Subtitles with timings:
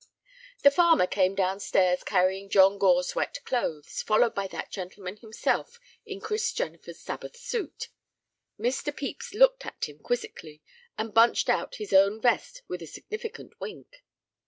[0.63, 5.79] The farmer came down stairs carrying John Gore's wet clothes, followed by that gentleman himself
[6.07, 7.89] in Chris Jennifer's Sabbath suit.
[8.59, 8.85] Mr.
[8.87, 10.63] Pepys looked at him quizzically,
[10.97, 14.03] and bunched out his own vest with a significant wink.